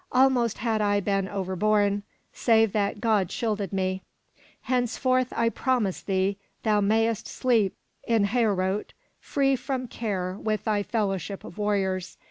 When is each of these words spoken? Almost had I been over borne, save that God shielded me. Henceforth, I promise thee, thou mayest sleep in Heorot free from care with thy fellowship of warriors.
Almost 0.11 0.57
had 0.57 0.81
I 0.81 0.99
been 0.99 1.27
over 1.27 1.55
borne, 1.55 2.01
save 2.33 2.71
that 2.71 2.99
God 3.01 3.29
shielded 3.31 3.71
me. 3.71 4.01
Henceforth, 4.63 5.31
I 5.35 5.49
promise 5.49 6.01
thee, 6.01 6.39
thou 6.63 6.81
mayest 6.81 7.27
sleep 7.27 7.75
in 8.07 8.23
Heorot 8.23 8.93
free 9.19 9.55
from 9.55 9.87
care 9.87 10.39
with 10.39 10.63
thy 10.63 10.81
fellowship 10.81 11.43
of 11.43 11.59
warriors. 11.59 12.17